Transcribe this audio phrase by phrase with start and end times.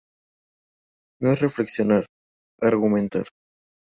[1.21, 2.07] No es reflexionar,
[2.71, 3.27] argumentar.